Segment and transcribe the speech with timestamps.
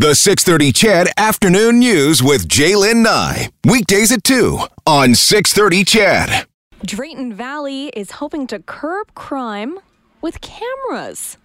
[0.00, 3.50] The 630 CHED Afternoon News with Jaylen Nye.
[3.66, 6.46] Weekdays at 2 on 630 CHED.
[6.86, 9.78] Drayton Valley is hoping to curb crime
[10.22, 11.36] with cameras.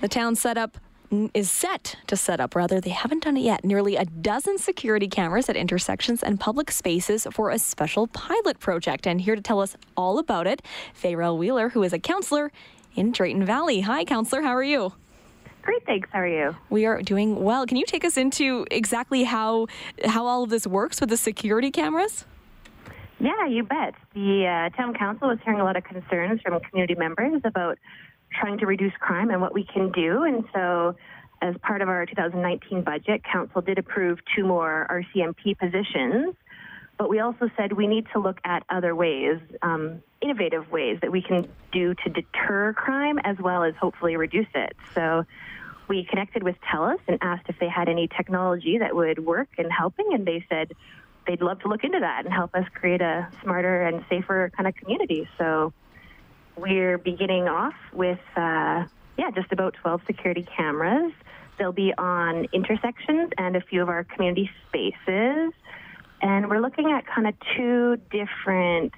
[0.00, 0.76] The town set up
[1.34, 5.06] is set to set up, rather, they haven't done it yet, nearly a dozen security
[5.06, 9.06] cameras at intersections and public spaces for a special pilot project.
[9.06, 10.62] And here to tell us all about it,
[11.00, 12.50] Fayrell Wheeler, who is a counselor
[12.96, 13.82] in Drayton Valley.
[13.82, 14.94] Hi, counselor, how are you?
[15.62, 16.08] Great, thanks.
[16.12, 16.56] How are you?
[16.70, 17.66] We are doing well.
[17.66, 19.68] Can you take us into exactly how
[20.04, 22.24] how all of this works with the security cameras?
[23.20, 23.94] Yeah, you bet.
[24.14, 27.78] The uh, town council was hearing a lot of concerns from community members about
[28.32, 30.24] trying to reduce crime and what we can do.
[30.24, 30.96] And so,
[31.40, 36.34] as part of our 2019 budget, Council did approve two more RCMP positions.
[36.98, 41.10] But we also said we need to look at other ways, um, innovative ways that
[41.10, 44.76] we can do to deter crime as well as hopefully reduce it.
[44.94, 45.24] So
[45.88, 49.68] we connected with TELUS and asked if they had any technology that would work in
[49.68, 50.72] helping, and they said
[51.26, 54.66] they'd love to look into that and help us create a smarter and safer kind
[54.66, 55.28] of community.
[55.38, 55.72] So
[56.56, 58.84] we're beginning off with, uh,
[59.18, 61.12] yeah, just about 12 security cameras.
[61.58, 65.52] They'll be on intersections and a few of our community spaces.
[66.22, 68.94] And we're looking at kind of two different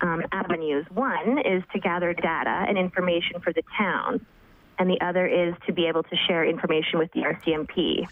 [0.00, 0.86] um, avenues.
[0.94, 4.24] One is to gather data and information for the town,
[4.78, 8.08] and the other is to be able to share information with the RCMP.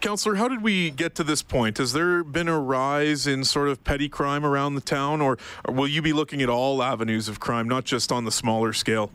[0.00, 1.78] Councillor, how did we get to this point?
[1.78, 5.74] Has there been a rise in sort of petty crime around the town, or, or
[5.74, 9.10] will you be looking at all avenues of crime, not just on the smaller scale?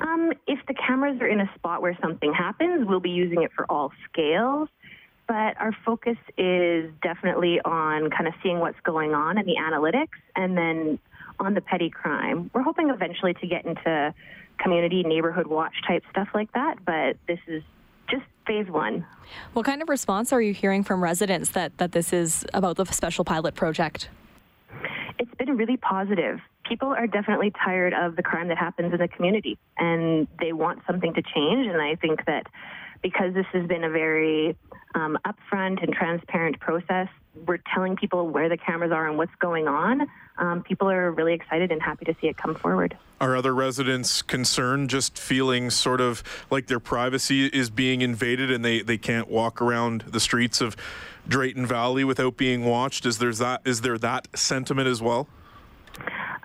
[0.00, 3.50] Um, if the cameras are in a spot where something happens, we'll be using it
[3.56, 4.68] for all scales.
[5.28, 10.18] But our focus is definitely on kind of seeing what's going on in the analytics
[10.34, 10.98] and then
[11.38, 12.50] on the petty crime.
[12.54, 14.14] We're hoping eventually to get into
[14.58, 17.62] community neighborhood watch type stuff like that, but this is
[18.10, 19.06] just phase one.
[19.52, 22.86] What kind of response are you hearing from residents that, that this is about the
[22.86, 24.08] special pilot project?
[25.18, 26.40] It's been really positive.
[26.66, 30.80] People are definitely tired of the crime that happens in the community and they want
[30.86, 31.66] something to change.
[31.66, 32.46] And I think that
[33.02, 34.56] because this has been a very
[34.94, 37.08] um, upfront and transparent process,
[37.46, 40.06] we're telling people where the cameras are and what's going on.
[40.38, 42.96] Um, people are really excited and happy to see it come forward.
[43.20, 48.64] Are other residents concerned, just feeling sort of like their privacy is being invaded and
[48.64, 50.76] they, they can't walk around the streets of
[51.26, 53.04] Drayton Valley without being watched?
[53.04, 55.28] Is there that is there that sentiment as well?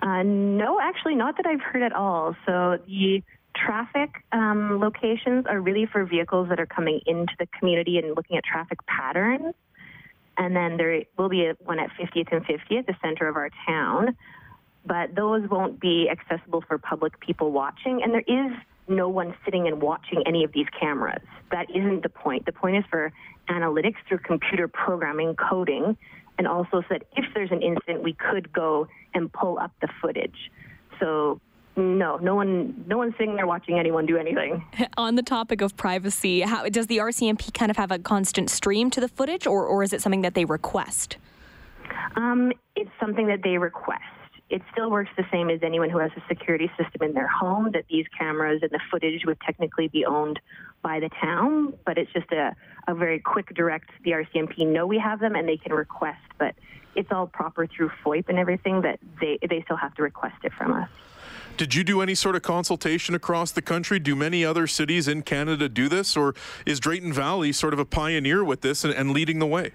[0.02, 2.36] Uh, no, actually, not that I've heard at all.
[2.44, 3.22] So the
[3.54, 8.36] traffic um, locations are really for vehicles that are coming into the community and looking
[8.36, 9.54] at traffic patterns.
[10.36, 14.16] And then there will be one at 50th and 50th, the center of our town.
[14.84, 18.02] But those won't be accessible for public people watching.
[18.02, 18.52] And there is
[18.88, 21.22] no one sitting and watching any of these cameras.
[21.50, 22.46] That isn't the point.
[22.46, 23.12] The point is for
[23.48, 25.96] analytics through computer programming, coding,
[26.36, 29.88] and also so that if there's an incident, we could go and pull up the
[30.02, 30.50] footage.
[31.00, 31.40] So
[31.76, 34.64] no, no one, no one's sitting there watching anyone do anything.
[34.96, 38.90] On the topic of privacy, how does the RCMP kind of have a constant stream
[38.90, 41.16] to the footage, or, or is it something that they request?
[42.16, 44.02] Um, it's something that they request.
[44.50, 47.70] It still works the same as anyone who has a security system in their home.
[47.72, 50.38] That these cameras and the footage would technically be owned
[50.82, 52.54] by the town, but it's just a,
[52.86, 53.90] a very quick direct.
[54.04, 56.54] The RCMP know we have them and they can request, but
[56.94, 58.82] it's all proper through FOIP and everything.
[58.82, 60.88] That they they still have to request it from us.
[61.56, 64.00] Did you do any sort of consultation across the country?
[64.00, 66.34] Do many other cities in Canada do this, or
[66.66, 69.70] is Drayton Valley sort of a pioneer with this and, and leading the way?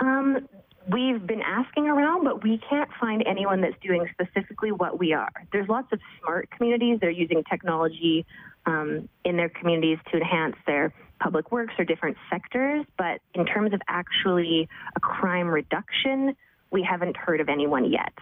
[0.00, 0.48] Um,
[0.88, 5.32] we've been asking around, but we can't find anyone that's doing specifically what we are.
[5.52, 6.98] There's lots of smart communities.
[7.00, 8.24] They're using technology
[8.64, 12.86] um, in their communities to enhance their public works or different sectors.
[12.96, 14.66] But in terms of actually
[14.96, 16.34] a crime reduction,
[16.70, 18.14] we haven't heard of anyone yet.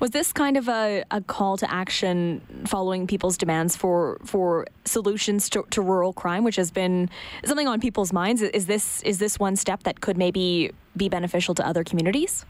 [0.00, 5.48] Was this kind of a, a call to action following people's demands for for solutions
[5.50, 7.08] to, to rural crime, which has been
[7.44, 8.42] something on people's minds?
[8.42, 12.44] Is this is this one step that could maybe be beneficial to other communities?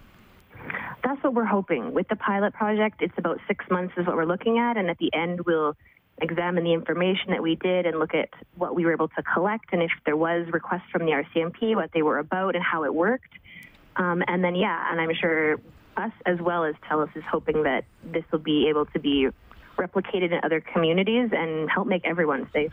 [1.05, 1.93] That's what we're hoping.
[1.93, 4.99] With the pilot project, it's about six months is what we're looking at, and at
[4.99, 5.77] the end we'll
[6.19, 9.73] examine the information that we did and look at what we were able to collect
[9.73, 12.95] and if there was requests from the RCMP, what they were about and how it
[12.95, 13.33] worked.
[13.97, 15.59] Um, and then, yeah, and I'm sure
[15.97, 19.29] us as well as TELUS is hoping that this will be able to be
[19.77, 22.73] replicated in other communities and help make everyone safe.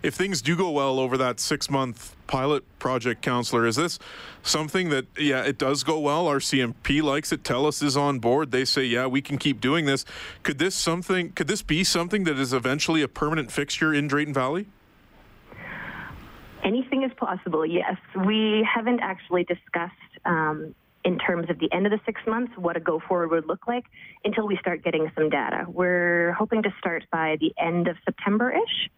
[0.00, 3.98] If things do go well over that six month pilot project, counselor, is this
[4.42, 6.26] something that, yeah, it does go well?
[6.26, 7.42] RCMP likes it.
[7.42, 8.52] TELUS is on board.
[8.52, 10.04] They say, yeah, we can keep doing this.
[10.44, 11.32] Could this something?
[11.32, 14.66] Could this be something that is eventually a permanent fixture in Drayton Valley?
[16.62, 17.96] Anything is possible, yes.
[18.26, 19.94] We haven't actually discussed
[20.24, 20.74] um,
[21.08, 23.66] in terms of the end of the six months what a go forward would look
[23.66, 23.84] like
[24.26, 25.64] until we start getting some data.
[25.66, 28.90] We're hoping to start by the end of September ish.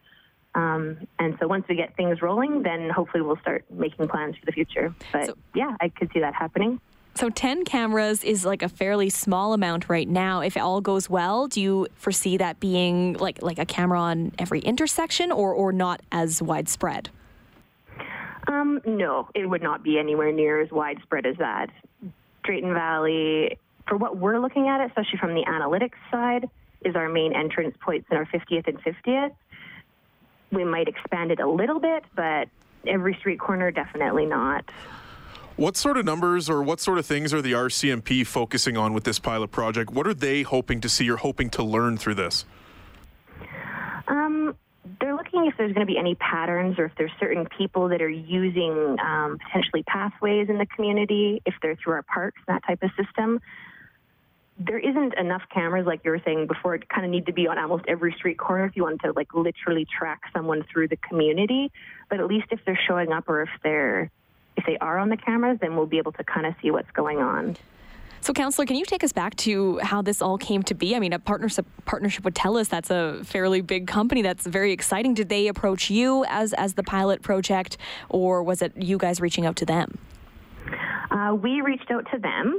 [0.57, 4.45] Um, and so once we get things rolling, then hopefully we'll start making plans for
[4.45, 4.93] the future.
[5.12, 6.81] But so, yeah, I could see that happening.
[7.15, 10.41] So 10 cameras is like a fairly small amount right now.
[10.41, 14.33] If it all goes well, do you foresee that being like like a camera on
[14.37, 17.11] every intersection or or not as widespread?
[18.50, 21.70] Um, no, it would not be anywhere near as widespread as that.
[22.43, 23.56] Drayton Valley,
[23.87, 26.49] for what we're looking at, especially from the analytics side,
[26.85, 29.32] is our main entrance points in our 50th and 50th.
[30.50, 32.49] We might expand it a little bit, but
[32.88, 34.64] every street corner, definitely not.
[35.55, 39.05] What sort of numbers or what sort of things are the RCMP focusing on with
[39.05, 39.93] this pilot project?
[39.93, 42.47] What are they hoping to see or hoping to learn through this?
[45.40, 48.08] Looking if there's going to be any patterns or if there's certain people that are
[48.10, 52.90] using um, potentially pathways in the community, if they're through our parks, that type of
[53.02, 53.40] system.
[54.58, 57.48] There isn't enough cameras, like you were saying before, it kind of need to be
[57.48, 60.98] on almost every street corner if you want to like literally track someone through the
[60.98, 61.72] community.
[62.10, 64.10] But at least if they're showing up or if they're
[64.58, 66.90] if they are on the cameras, then we'll be able to kind of see what's
[66.90, 67.56] going on.
[68.22, 70.94] So, Councillor, can you take us back to how this all came to be?
[70.94, 74.20] I mean, a partnership partnership with TELUS, that's a fairly big company.
[74.20, 75.14] That's very exciting.
[75.14, 77.78] Did they approach you as, as the pilot project,
[78.11, 79.99] or was it you guys reaching out to them?
[81.11, 82.58] Uh, we reached out to them.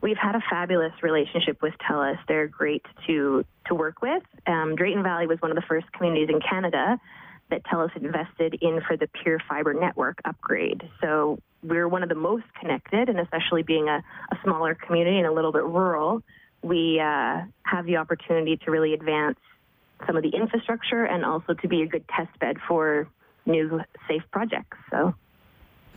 [0.00, 2.18] We've had a fabulous relationship with TELUS.
[2.28, 4.22] They're great to, to work with.
[4.46, 6.98] Um, Drayton Valley was one of the first communities in Canada
[7.50, 10.88] that TELUS invested in for the Pure Fiber network upgrade.
[11.02, 14.02] So we're one of the most connected, and especially being a,
[14.32, 16.22] a smaller community and a little bit rural,
[16.62, 19.38] we uh, have the opportunity to really advance
[20.06, 23.08] some of the infrastructure and also to be a good test bed for
[23.46, 24.76] new safe projects.
[24.90, 25.14] So.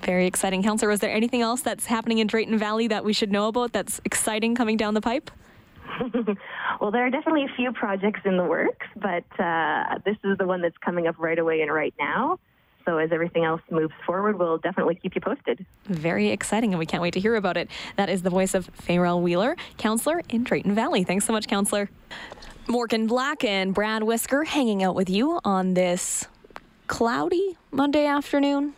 [0.01, 0.63] Very exciting.
[0.63, 3.71] Councillor, is there anything else that's happening in Drayton Valley that we should know about
[3.71, 5.31] that's exciting coming down the pipe?
[6.81, 10.45] well, there are definitely a few projects in the works, but uh, this is the
[10.45, 12.39] one that's coming up right away and right now.
[12.85, 15.65] So as everything else moves forward, we'll definitely keep you posted.
[15.85, 17.69] Very exciting, and we can't wait to hear about it.
[17.95, 21.03] That is the voice of Fayrell Wheeler, counselor in Drayton Valley.
[21.03, 21.89] Thanks so much, counselor.
[22.67, 26.27] Morgan Black and Brad Whisker hanging out with you on this
[26.87, 28.73] cloudy Monday afternoon.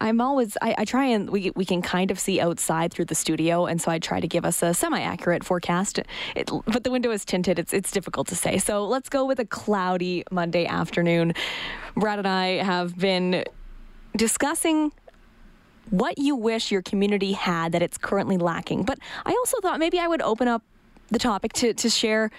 [0.00, 3.14] I'm always I, I, try and we we can kind of see outside through the
[3.14, 6.00] studio, and so I try to give us a semi-accurate forecast.
[6.36, 8.58] It, but the window is tinted; it's it's difficult to say.
[8.58, 11.34] So let's go with a cloudy Monday afternoon.
[11.96, 13.44] Brad and I have been
[14.16, 14.92] discussing
[15.90, 18.84] what you wish your community had that it's currently lacking.
[18.84, 20.62] But I also thought maybe I would open up
[21.08, 22.30] the topic to to share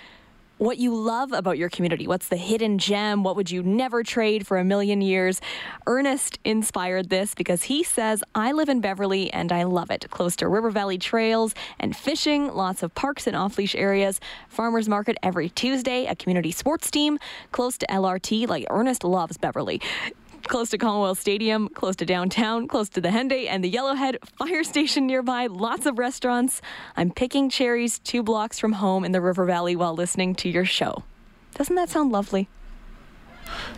[0.61, 2.05] what you love about your community.
[2.05, 3.23] What's the hidden gem?
[3.23, 5.41] What would you never trade for a million years?
[5.87, 10.05] Ernest inspired this because he says, I live in Beverly and I love it.
[10.11, 14.19] Close to River Valley trails and fishing, lots of parks and off leash areas,
[14.49, 17.17] farmers market every Tuesday, a community sports team,
[17.51, 18.47] close to LRT.
[18.47, 19.81] Like Ernest loves Beverly
[20.47, 24.63] close to Commonwealth Stadium, close to downtown, close to the Henday and the Yellowhead fire
[24.65, 26.61] station nearby, lots of restaurants.
[26.95, 30.65] I'm picking cherries two blocks from home in the River Valley while listening to your
[30.65, 31.03] show.
[31.55, 32.47] Doesn't that sound lovely?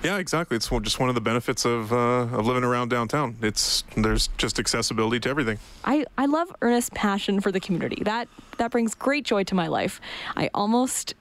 [0.03, 0.57] Yeah, exactly.
[0.57, 3.37] It's just one of the benefits of uh, of living around downtown.
[3.41, 5.59] It's there's just accessibility to everything.
[5.83, 8.03] I, I love Ernest's passion for the community.
[8.03, 8.27] That
[8.57, 9.99] that brings great joy to my life.
[10.35, 11.15] I almost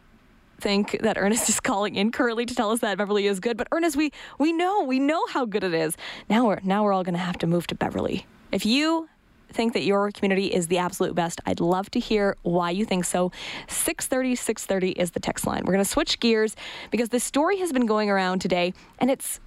[0.63, 3.57] think that Ernest is calling in currently to tell us that Beverly is good.
[3.57, 5.97] But Ernest, we we know we know how good it is.
[6.31, 8.27] Now we're now we're all going to have to move to Beverly.
[8.53, 9.09] If you
[9.53, 13.05] think that your community is the absolute best, I'd love to hear why you think
[13.05, 13.33] so.
[13.69, 15.65] 630 630 is the text line.
[15.65, 16.57] We're going to switch gears
[16.91, 19.41] because this story has been going around today and it's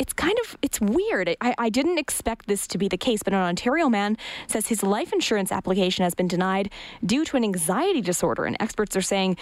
[0.00, 1.36] it's kind of it's weird.
[1.42, 4.16] I, I didn't expect this to be the case, but an Ontario man
[4.46, 6.72] says his life insurance application has been denied
[7.04, 9.36] due to an anxiety disorder, and experts are saying,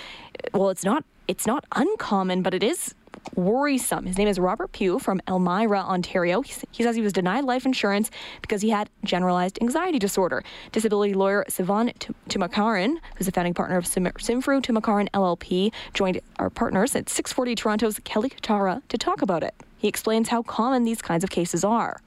[0.52, 2.94] well, it's not it's not uncommon, but it is
[3.34, 4.06] worrisome.
[4.06, 6.40] His name is Robert Pugh from Elmira, Ontario.
[6.40, 8.10] He, says he was denied life insurance
[8.40, 10.42] because he had generalized anxiety disorder.
[10.72, 11.92] Disability lawyer Sivan
[12.28, 17.54] Tumakaran, who's the founding partner of Sim- Simfru Tumakaran LLP, joined our partners at 640
[17.54, 19.54] Toronto's Kelly Cutrara to talk about it.
[19.78, 22.00] He explains how common these kinds of cases are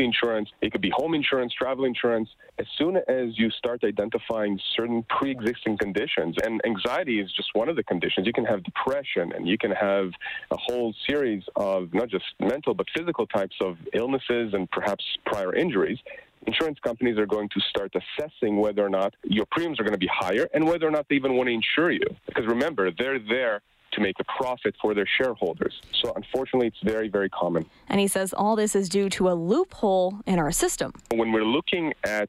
[0.00, 2.28] insurance, it could be home insurance, travel insurance.
[2.58, 7.68] As soon as you start identifying certain pre existing conditions, and anxiety is just one
[7.68, 10.10] of the conditions, you can have depression and you can have
[10.50, 15.54] a whole series of not just mental but physical types of illnesses and perhaps prior
[15.54, 15.98] injuries.
[16.46, 19.98] Insurance companies are going to start assessing whether or not your premiums are going to
[19.98, 22.06] be higher and whether or not they even want to insure you.
[22.26, 23.60] Because remember, they're there
[23.92, 25.80] to make a profit for their shareholders.
[25.92, 27.66] So unfortunately, it's very, very common.
[27.88, 30.92] And he says all this is due to a loophole in our system.
[31.12, 32.28] When we're looking at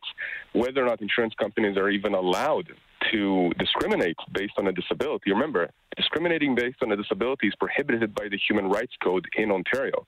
[0.54, 2.68] whether or not insurance companies are even allowed
[3.12, 8.28] to discriminate based on a disability, remember, discriminating based on a disability is prohibited by
[8.30, 10.08] the Human Rights Code in Ontario.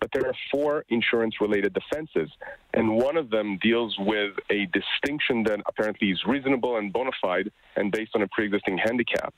[0.00, 2.30] But there are four insurance related defenses,
[2.74, 7.50] and one of them deals with a distinction that apparently is reasonable and bona fide
[7.76, 9.34] and based on a pre existing handicap,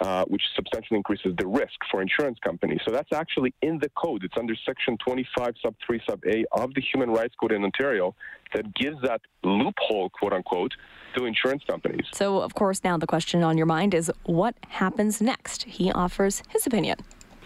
[0.00, 2.80] uh, which substantially increases the risk for insurance companies.
[2.86, 4.24] So that's actually in the code.
[4.24, 8.14] It's under Section 25, sub 3, sub A of the Human Rights Code in Ontario
[8.54, 10.72] that gives that loophole, quote unquote,
[11.16, 12.06] to insurance companies.
[12.12, 15.64] So, of course, now the question on your mind is what happens next?
[15.64, 16.98] He offers his opinion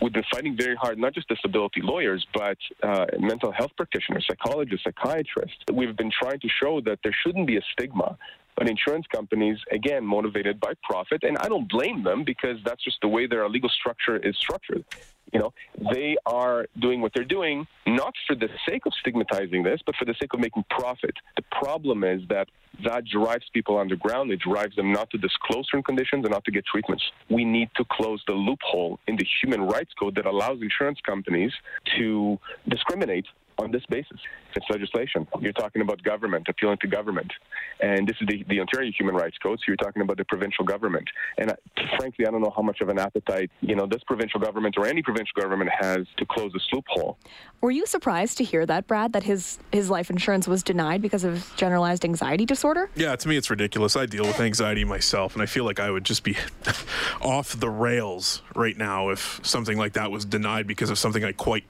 [0.03, 4.85] we've been fighting very hard, not just disability lawyers, but uh, mental health practitioners, psychologists,
[4.85, 5.59] psychiatrists.
[5.73, 8.19] We've been trying to show that there shouldn't be a stigma
[8.57, 12.99] but insurance companies, again, motivated by profit, and I don't blame them because that's just
[13.01, 14.85] the way their legal structure is structured.
[15.33, 15.53] You know,
[15.95, 20.05] they are doing what they're doing not for the sake of stigmatizing this, but for
[20.05, 21.15] the sake of making profit.
[21.37, 22.49] The problem is that
[22.85, 24.31] that drives people underground.
[24.31, 27.05] It drives them not to disclose certain conditions and not to get treatments.
[27.31, 31.53] We need to close the loophole in the Human Rights Code that allows insurance companies
[31.97, 33.27] to discriminate
[33.59, 34.19] on this basis.
[34.55, 35.27] It's legislation.
[35.41, 37.33] You're talking about government, appealing to government.
[37.81, 40.65] And this is the, the Ontario Human Rights Code, so you're talking about the provincial
[40.65, 41.09] government.
[41.39, 41.57] And uh,
[41.99, 44.87] frankly, I don't know how much of an appetite, you know, this provincial government or
[44.87, 47.19] any provincial government has to close this loophole.
[47.61, 51.25] Were you surprised to hear that, Brad, that his, his life insurance was denied because
[51.25, 52.91] of generalized anxiety disorder?
[52.95, 53.97] Yeah, to me, it's ridiculous.
[53.97, 56.37] I deal with anxiety myself, and I feel like I would just be
[57.21, 61.33] off the rails right now if something like that was denied because of something I
[61.33, 61.65] quite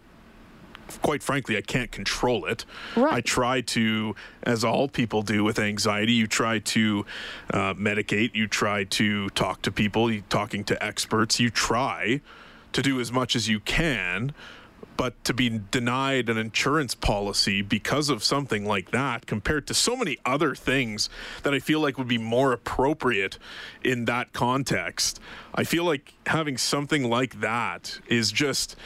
[1.00, 2.64] quite frankly, I can't control it.
[2.96, 3.14] Right.
[3.14, 7.06] I try to, as all people do with anxiety, you try to
[7.52, 12.20] uh, medicate, you try to talk to people, you talking to experts, you try
[12.72, 14.32] to do as much as you can.
[14.94, 19.96] But to be denied an insurance policy because of something like that, compared to so
[19.96, 21.08] many other things
[21.44, 23.38] that I feel like would be more appropriate
[23.82, 25.18] in that context,
[25.54, 28.76] I feel like having something like that is just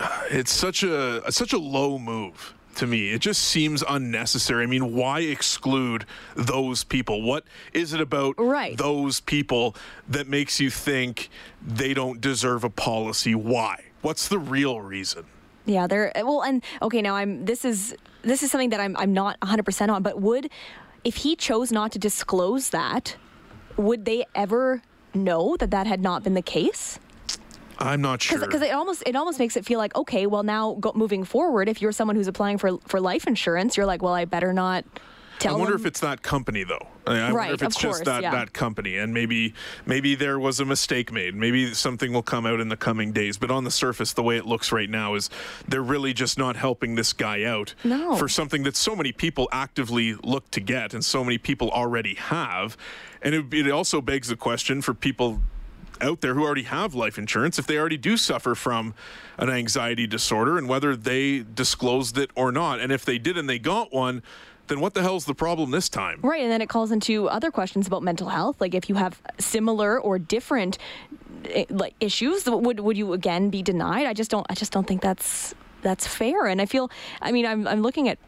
[0.30, 3.10] it's such a such a low move to me.
[3.10, 4.64] It just seems unnecessary.
[4.64, 7.22] I mean, why exclude those people?
[7.22, 8.76] What is it about right.
[8.76, 9.76] those people
[10.08, 11.28] that makes you think
[11.64, 13.34] they don't deserve a policy?
[13.34, 13.84] Why?
[14.02, 15.24] What's the real reason?
[15.66, 19.12] Yeah, there well and okay, now I'm this is this is something that I'm I'm
[19.12, 20.50] not 100% on, but would
[21.04, 23.16] if he chose not to disclose that,
[23.76, 24.82] would they ever
[25.14, 26.98] know that that had not been the case?
[27.78, 30.76] I'm not sure because it almost it almost makes it feel like okay, well now
[30.80, 34.14] go, moving forward, if you're someone who's applying for for life insurance, you're like, well,
[34.14, 34.84] I better not.
[35.40, 35.80] Tell I wonder them.
[35.80, 36.86] if it's that company though.
[37.06, 38.30] I, I right, wonder if it's just that yeah.
[38.30, 39.54] that company, and maybe
[39.84, 41.34] maybe there was a mistake made.
[41.34, 43.36] Maybe something will come out in the coming days.
[43.36, 45.30] But on the surface, the way it looks right now is
[45.66, 48.16] they're really just not helping this guy out no.
[48.16, 52.14] for something that so many people actively look to get, and so many people already
[52.14, 52.76] have.
[53.20, 55.40] And it, it also begs the question for people
[56.00, 58.94] out there who already have life insurance if they already do suffer from
[59.38, 62.80] an anxiety disorder and whether they disclosed it or not.
[62.80, 64.22] And if they did and they got one,
[64.66, 66.20] then what the hell's the problem this time?
[66.22, 68.60] Right, and then it calls into other questions about mental health.
[68.60, 70.78] Like if you have similar or different
[71.46, 74.06] eh, like issues, would would you again be denied?
[74.06, 74.46] I just don't.
[74.48, 76.46] I just don't think that's that's fair.
[76.46, 76.90] And I feel.
[77.20, 78.18] I mean, I'm I'm looking at.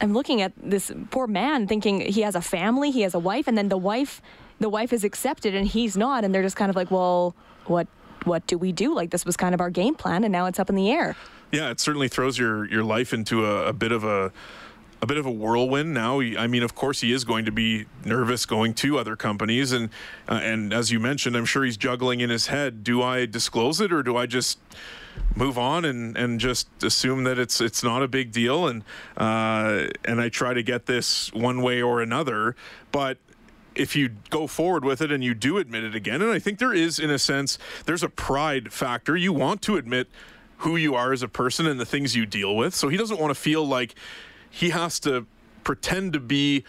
[0.00, 3.48] I'm looking at this poor man thinking he has a family, he has a wife,
[3.48, 4.22] and then the wife
[4.60, 7.34] the wife is accepted and he's not, and they're just kind of like, well,
[7.66, 7.86] what
[8.24, 8.94] what do we do?
[8.94, 11.16] Like this was kind of our game plan, and now it's up in the air.
[11.52, 14.32] Yeah, it certainly throws your your life into a, a bit of a
[15.00, 16.20] a bit of a whirlwind now.
[16.20, 19.90] I mean, of course, he is going to be nervous going to other companies, and
[20.28, 23.80] uh, and as you mentioned, I'm sure he's juggling in his head: do I disclose
[23.80, 24.58] it or do I just
[25.34, 28.82] move on and, and just assume that it's it's not a big deal, and
[29.16, 32.56] uh, and I try to get this one way or another,
[32.92, 33.18] but
[33.78, 36.58] if you go forward with it and you do admit it again, and I think
[36.58, 39.16] there is, in a sense, there's a pride factor.
[39.16, 40.08] You want to admit
[40.58, 42.74] who you are as a person and the things you deal with.
[42.74, 43.94] So he doesn't want to feel like
[44.50, 45.26] he has to
[45.62, 46.64] pretend to be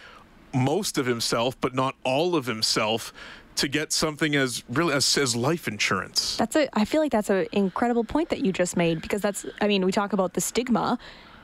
[0.54, 3.12] most of himself, but not all of himself
[3.56, 6.36] to get something as really as, as life insurance.
[6.36, 9.44] That's a I feel like that's an incredible point that you just made because that's
[9.60, 10.98] I mean, we talk about the stigma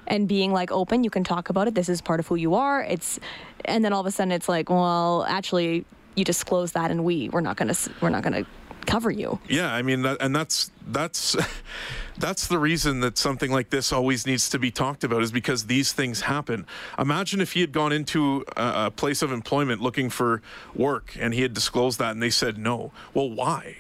[0.07, 1.75] and being like open you can talk about it.
[1.75, 2.83] This is part of who you are.
[2.83, 3.19] It's
[3.65, 5.85] and then all of a sudden it's like well actually
[6.15, 8.51] you disclose that and we we're not going to we're not going to
[8.87, 9.39] cover you.
[9.49, 11.37] Yeah i mean that, and that's that's
[12.19, 15.67] that's the reason that something like this always needs to be talked about is because
[15.67, 16.67] these things happen.
[16.99, 20.41] Imagine if he had gone into a, a place of employment looking for
[20.75, 22.93] work and he had disclosed that and they said no.
[23.13, 23.79] Well why?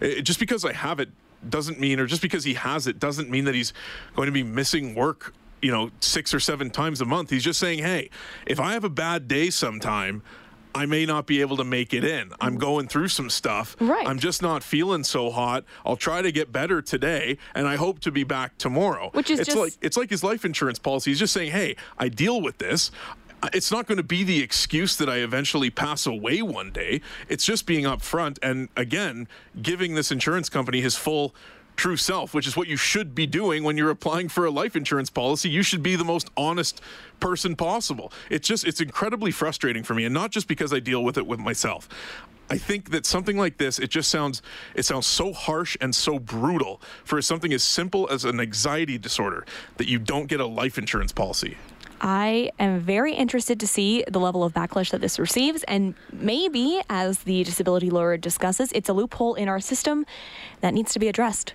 [0.00, 1.10] It, just because I have it
[1.48, 3.72] doesn't mean, or just because he has it doesn't mean that he's
[4.14, 7.30] going to be missing work you know, six or seven times a month.
[7.30, 8.10] He's just saying, hey,
[8.46, 10.22] if I have a bad day sometime,
[10.76, 12.32] I may not be able to make it in.
[12.38, 12.60] I'm mm.
[12.60, 13.76] going through some stuff.
[13.80, 14.06] Right.
[14.06, 15.64] I'm just not feeling so hot.
[15.86, 19.08] I'll try to get better today, and I hope to be back tomorrow.
[19.14, 19.58] Which is it's just...
[19.58, 21.10] like it's like his life insurance policy.
[21.12, 22.90] He's just saying, "Hey, I deal with this."
[23.52, 27.00] It's not going to be the excuse that I eventually pass away one day.
[27.28, 29.28] It's just being upfront and again
[29.62, 31.34] giving this insurance company his full
[31.76, 34.76] true self, which is what you should be doing when you're applying for a life
[34.76, 35.48] insurance policy.
[35.48, 36.80] You should be the most honest
[37.20, 38.12] person possible.
[38.30, 41.26] It's just, it's incredibly frustrating for me, and not just because I deal with it
[41.26, 41.88] with myself.
[42.48, 44.40] I think that something like this, it just sounds,
[44.74, 49.44] it sounds so harsh and so brutal for something as simple as an anxiety disorder
[49.78, 51.56] that you don't get a life insurance policy.
[52.00, 55.64] I am very interested to see the level of backlash that this receives.
[55.64, 60.04] And maybe, as the disability lawyer discusses, it's a loophole in our system
[60.60, 61.54] that needs to be addressed.